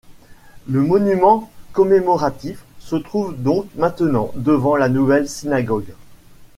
[0.67, 5.93] Le monument commémoratif se trouve donc maintenant devant la nouvelle synagogue.